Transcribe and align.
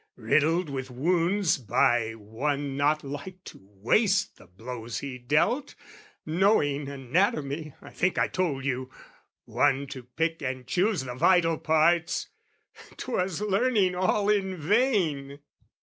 Riddled 0.17 0.67
with 0.71 0.89
wounds 0.89 1.59
by 1.59 2.15
one 2.15 2.75
not 2.75 3.03
like 3.03 3.43
to 3.43 3.59
waste 3.61 4.37
The 4.37 4.47
blows 4.47 4.97
he 4.97 5.19
dealt, 5.19 5.75
knowing 6.25 6.89
anatomy, 6.89 7.75
(I 7.83 7.91
think 7.91 8.17
I 8.17 8.27
told 8.27 8.65
you) 8.65 8.89
one 9.45 9.85
to 9.89 10.01
pick 10.01 10.41
and 10.41 10.65
choose 10.65 11.01
The 11.01 11.13
vital 11.13 11.59
parts! 11.59 12.29
'Twas 12.97 13.41
learning 13.41 13.93
all 13.93 14.27
in 14.27 14.57
vain! 14.57 15.37